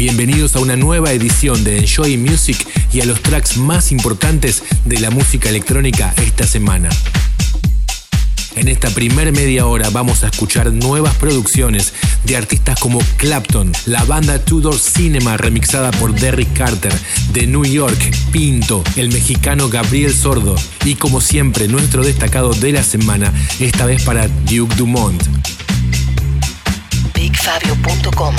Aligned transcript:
Bienvenidos 0.00 0.56
a 0.56 0.60
una 0.60 0.76
nueva 0.76 1.12
edición 1.12 1.62
de 1.62 1.80
Enjoy 1.80 2.16
Music 2.16 2.56
y 2.90 3.02
a 3.02 3.04
los 3.04 3.20
tracks 3.20 3.58
más 3.58 3.92
importantes 3.92 4.62
de 4.86 4.98
la 4.98 5.10
música 5.10 5.50
electrónica 5.50 6.14
esta 6.16 6.46
semana. 6.46 6.88
En 8.56 8.68
esta 8.68 8.88
primer 8.88 9.30
media 9.32 9.66
hora 9.66 9.90
vamos 9.90 10.24
a 10.24 10.28
escuchar 10.28 10.72
nuevas 10.72 11.16
producciones 11.16 11.92
de 12.24 12.38
artistas 12.38 12.80
como 12.80 12.98
Clapton, 13.18 13.72
la 13.84 14.02
banda 14.04 14.42
Tudor 14.42 14.78
Cinema 14.78 15.36
remixada 15.36 15.90
por 15.90 16.14
Derrick 16.14 16.54
Carter, 16.54 16.94
de 17.34 17.46
New 17.46 17.66
York, 17.66 17.98
Pinto, 18.32 18.82
el 18.96 19.10
mexicano 19.10 19.68
Gabriel 19.68 20.14
Sordo 20.14 20.56
y 20.86 20.94
como 20.94 21.20
siempre 21.20 21.68
nuestro 21.68 22.02
destacado 22.02 22.54
de 22.54 22.72
la 22.72 22.84
semana, 22.84 23.34
esta 23.58 23.84
vez 23.84 24.02
para 24.02 24.28
Duke 24.28 24.74
Dumont. 24.76 25.22
BigFabio.com 27.14 28.34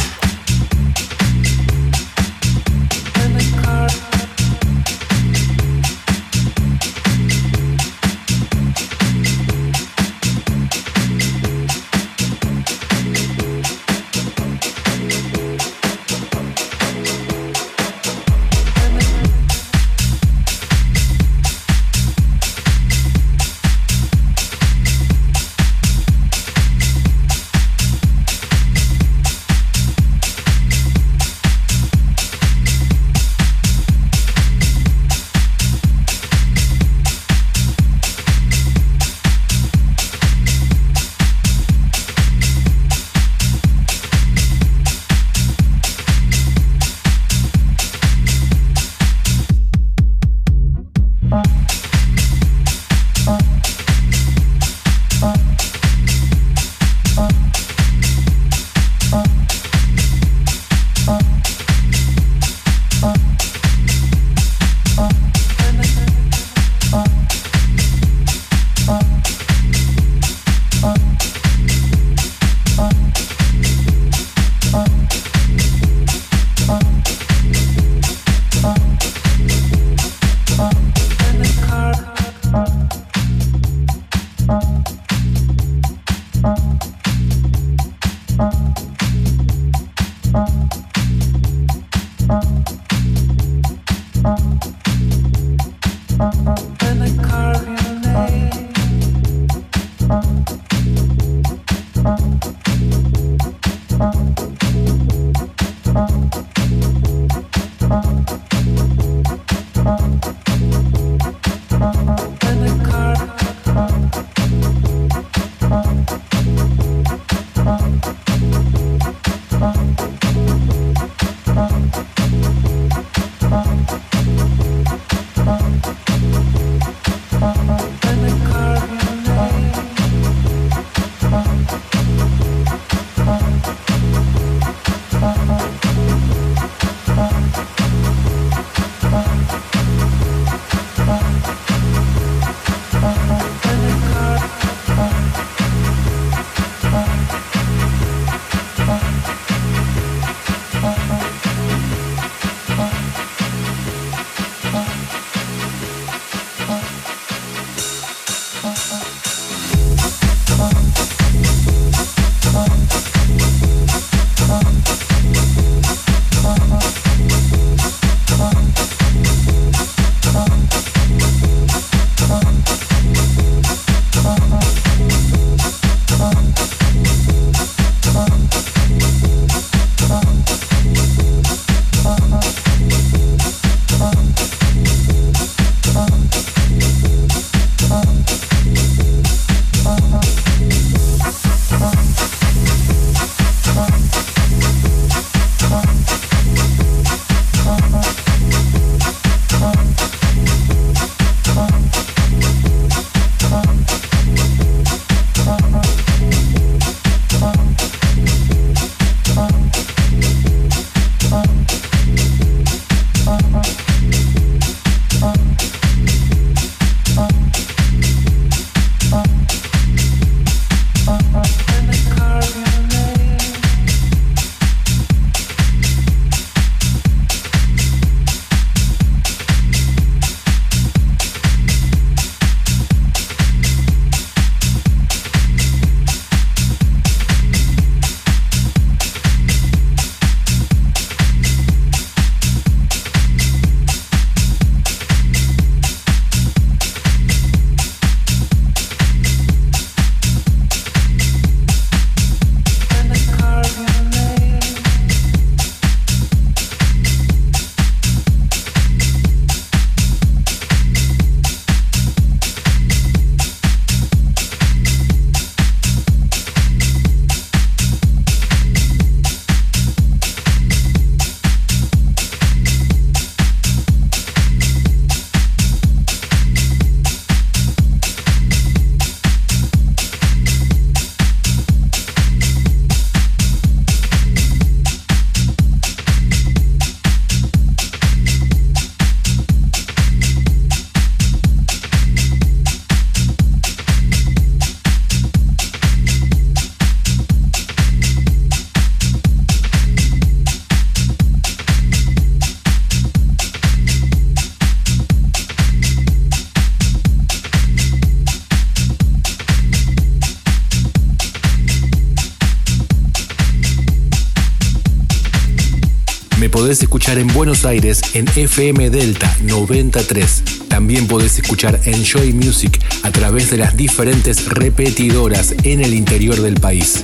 en 317.17 317.27
Buenos 317.27 317.65
Aires 317.65 318.01
en 318.13 318.27
FM 318.27 318.89
Delta 318.89 319.35
93. 319.41 320.43
También 320.67 321.07
podés 321.07 321.39
escuchar 321.39 321.79
Enjoy 321.85 322.31
Music 322.33 322.79
a 323.03 323.11
través 323.11 323.49
de 323.49 323.57
las 323.57 323.75
diferentes 323.75 324.47
repetidoras 324.47 325.53
en 325.63 325.81
el 325.81 325.93
interior 325.93 326.39
del 326.41 326.55
país. 326.55 327.01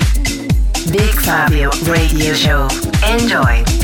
Big 0.92 1.14
Fabio 1.22 1.70
Radio 1.86 2.34
Show. 2.34 2.68
Enjoy. 3.06 3.77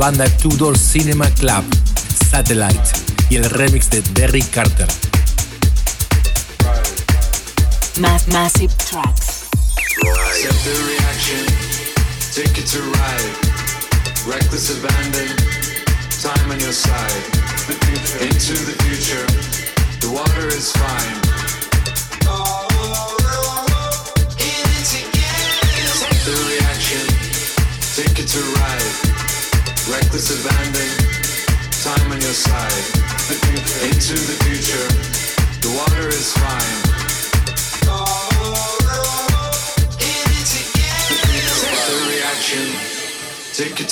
Banda 0.00 0.26
Two 0.38 0.56
Door 0.56 0.78
Cinema 0.78 1.28
Club, 1.34 1.62
Satellite, 2.30 2.90
y 3.28 3.36
el 3.36 3.44
remix 3.44 3.90
de 3.90 4.00
Derrick 4.14 4.50
Carter. 4.50 4.86
Mass 8.00 8.26
massive 8.28 8.74
tracks. 8.78 9.50
Set 10.32 10.54
the 10.64 10.72
reaction, 10.88 11.44
take 12.32 12.58
it 12.58 12.66
to 12.68 12.80
ride. 12.80 13.36
Reckless 14.26 14.70
abandon, 14.70 15.36
time 16.22 16.50
on 16.50 16.58
your 16.60 16.72
side. 16.72 17.22
Into 18.22 18.54
the 18.54 18.76
future, 18.84 19.26
the 20.00 20.10
water 20.10 20.46
is 20.46 20.72
fine. 20.72 21.29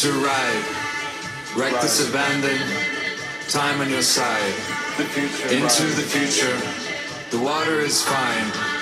To 0.09 0.15
ride. 0.25 0.65
Reckless 1.55 2.09
abandon, 2.09 2.59
time 3.49 3.79
on 3.83 3.91
your 3.91 4.01
side. 4.01 4.55
Into 4.99 5.85
the 5.97 6.03
future, 6.03 6.57
the 7.31 7.39
water 7.39 7.81
is 7.81 8.03
fine. 8.03 8.78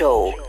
Music 0.00 0.47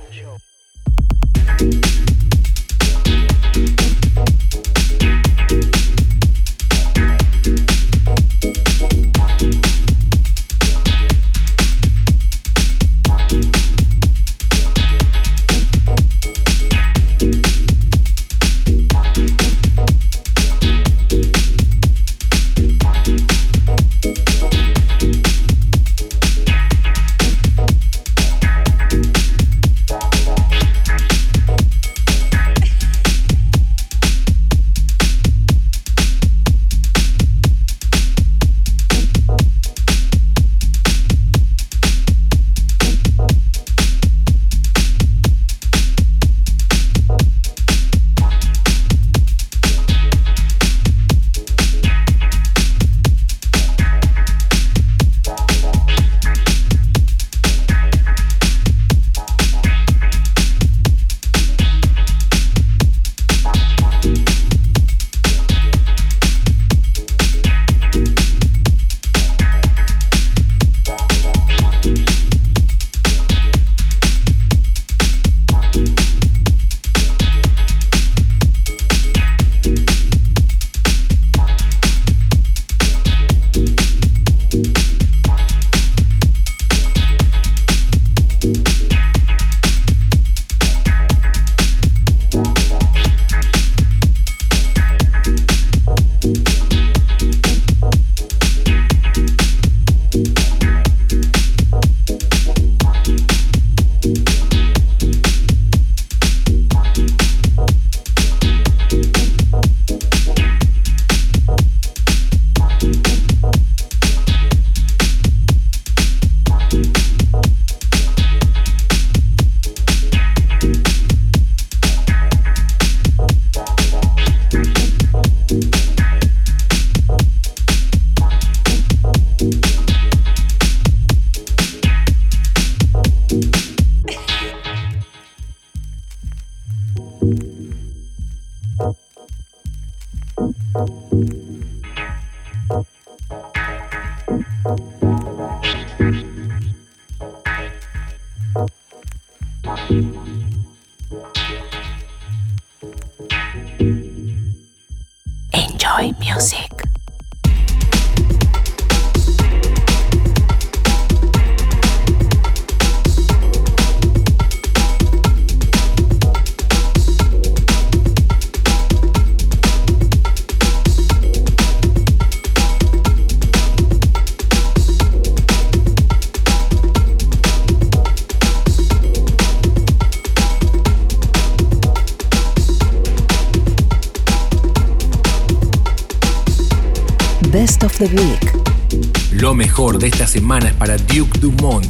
mejor 189.70 190.00
de 190.00 190.08
esta 190.08 190.26
semana 190.26 190.70
es 190.70 190.74
para 190.74 190.98
Duke 190.98 191.38
Dumont, 191.40 191.86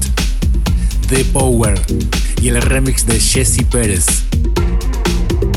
The 1.07 1.23
Power 1.31 1.79
y 2.41 2.49
el 2.49 2.61
remix 2.61 3.05
de 3.05 3.17
Jesse 3.17 3.63
Pérez. 3.63 4.05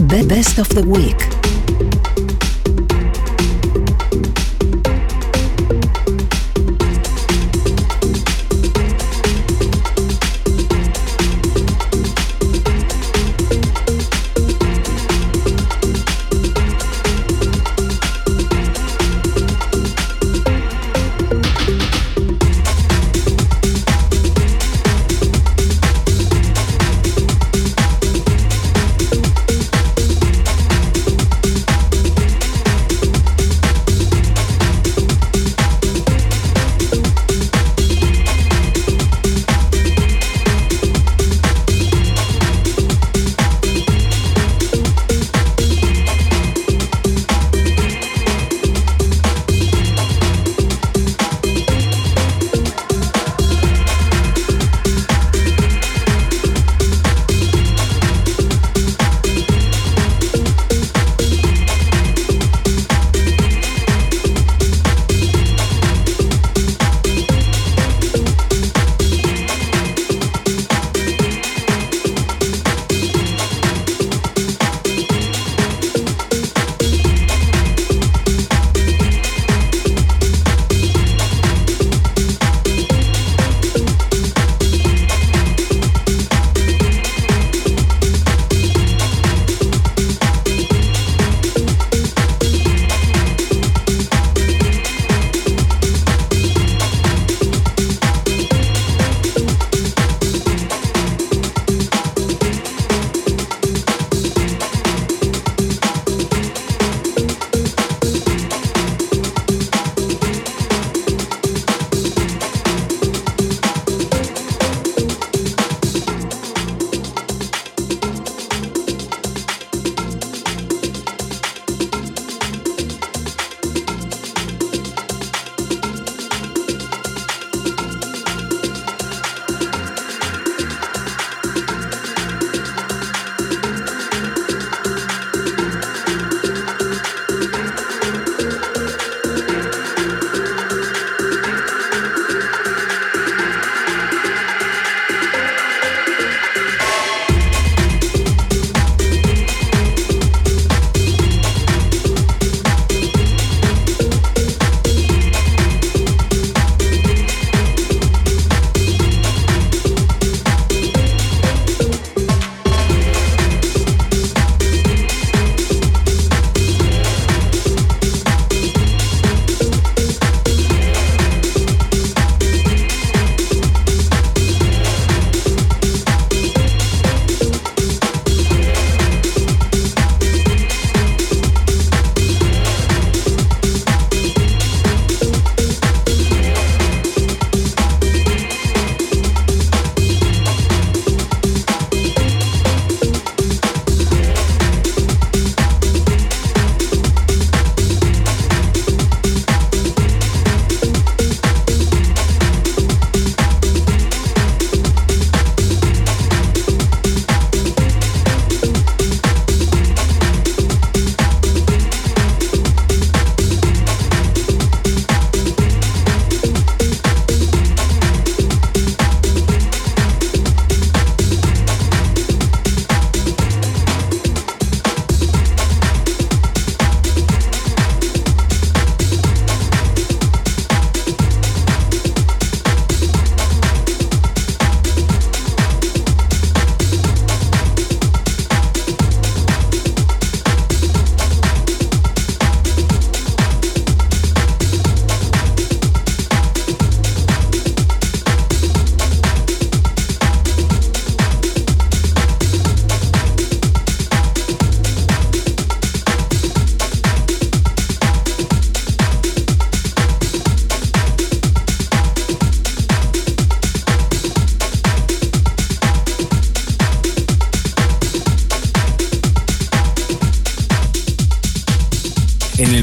The 0.06 0.22
Best 0.22 0.60
of 0.60 0.68
the 0.68 0.82
Week. 0.82 1.31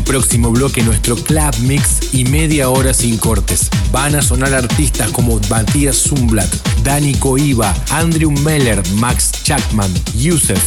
Próximo 0.09 0.51
bloque 0.51 0.81
nuestro 0.81 1.15
Club 1.15 1.55
Mix 1.59 2.13
y 2.13 2.23
media 2.25 2.69
hora 2.69 2.93
sin 2.93 3.17
cortes. 3.17 3.69
Van 3.91 4.15
a 4.15 4.21
sonar 4.21 4.53
artistas 4.53 5.11
como 5.11 5.39
Matías 5.49 5.97
Zumblat, 5.97 6.51
Dani 6.83 7.13
Coiba, 7.13 7.73
Andrew 7.91 8.31
Meller, 8.31 8.81
Max 8.95 9.31
Chapman, 9.43 9.93
Yusef, 10.15 10.61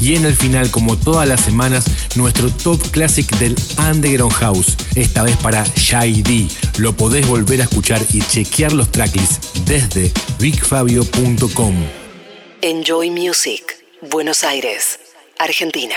Y 0.00 0.14
en 0.14 0.24
el 0.24 0.34
final, 0.34 0.70
como 0.70 0.96
todas 0.96 1.28
las 1.28 1.42
semanas, 1.42 1.84
nuestro 2.16 2.50
top 2.50 2.80
classic 2.90 3.30
del 3.38 3.54
Underground 3.78 4.32
House, 4.32 4.76
esta 4.94 5.22
vez 5.22 5.36
para 5.36 5.64
Shy 5.76 6.22
D. 6.22 6.48
Lo 6.78 6.94
podés 6.96 7.26
volver 7.26 7.60
a 7.60 7.64
escuchar 7.64 8.00
y 8.12 8.20
chequear 8.20 8.72
los 8.72 8.90
tracklists 8.90 9.64
desde 9.66 10.12
bigfabio.com. 10.38 11.74
Enjoy 12.62 13.10
Music, 13.10 13.62
Buenos 14.10 14.42
Aires, 14.42 14.98
Argentina. 15.38 15.96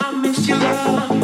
I 0.00 0.12
miss 0.20 0.46
your 0.48 0.56
love. 0.56 1.17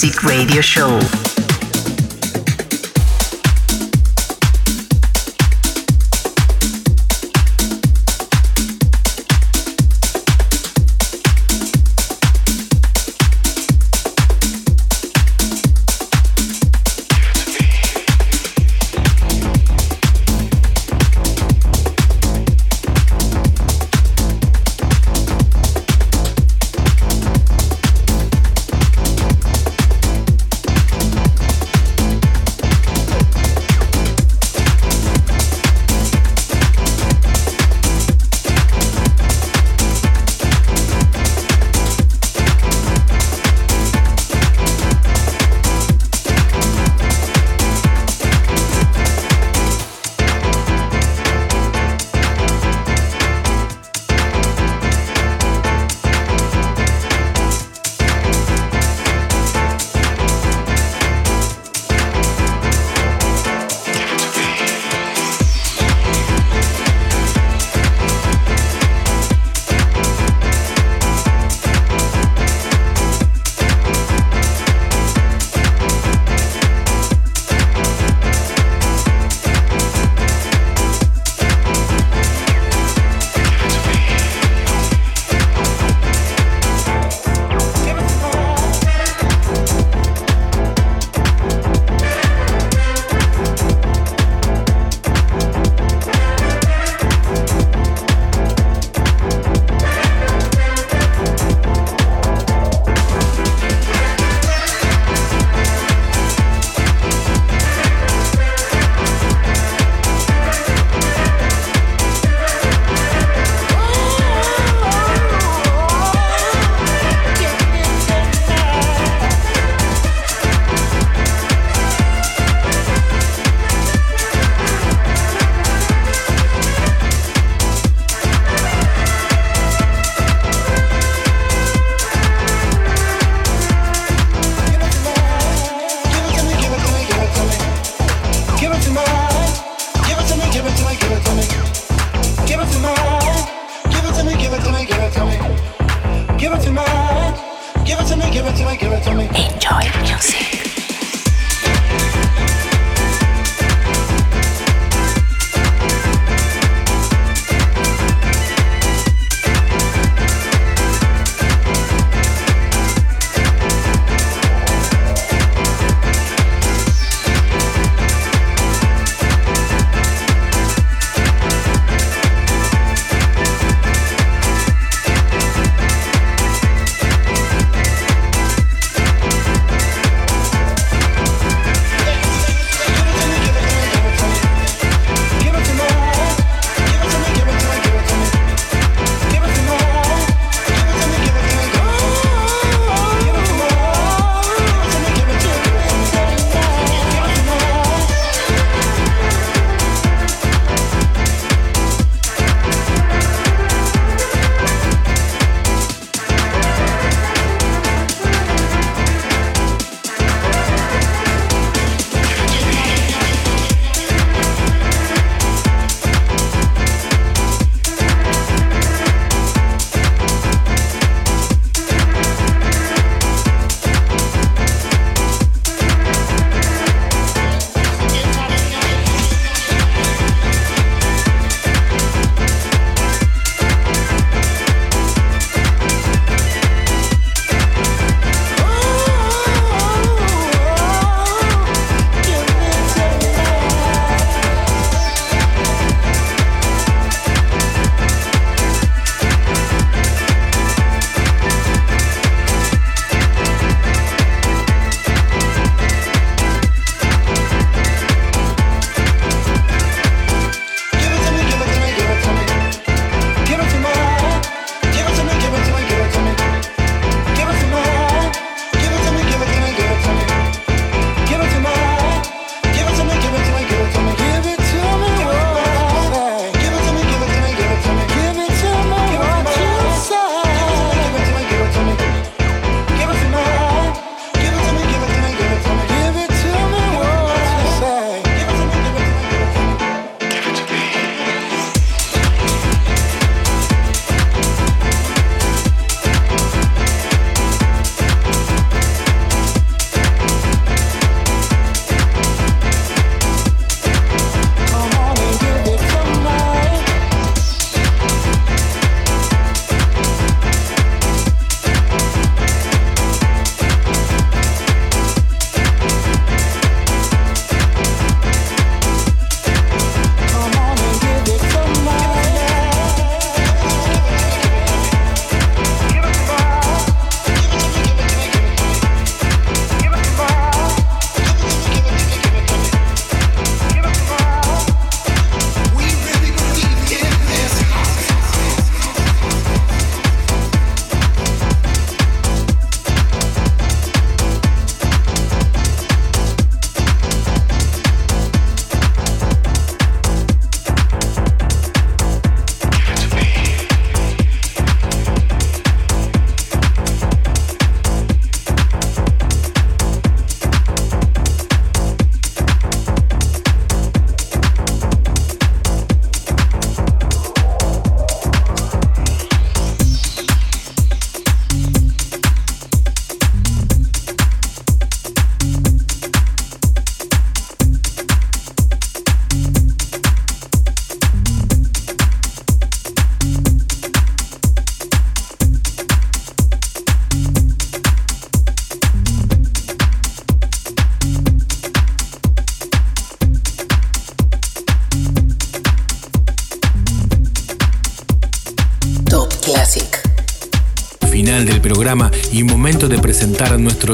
Music 0.00 0.22
Radio 0.22 0.60
Show. 0.60 1.17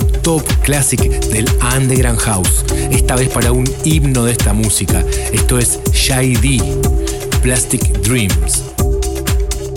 Top 0.03 0.43
classic 0.63 1.01
del 1.29 1.47
Underground 1.77 2.19
House, 2.21 2.65
esta 2.91 3.17
vez 3.17 3.29
para 3.29 3.53
un 3.53 3.65
himno 3.85 4.25
de 4.25 4.33
esta 4.33 4.53
música. 4.53 5.05
Esto 5.33 5.59
es 5.59 5.79
Shy 5.93 6.35
D, 6.37 6.63
Plastic 7.43 7.83
Dreams. 8.01 8.63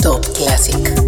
Top 0.01 0.25
Classic. 0.35 1.06